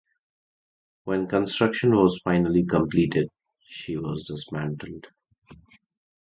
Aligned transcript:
When 1.03 1.27
construction 1.27 1.95
was 1.95 2.19
finally 2.23 2.65
completed, 2.65 3.29
she 3.59 3.97
was 3.97 4.25
dismantled. 4.25 5.05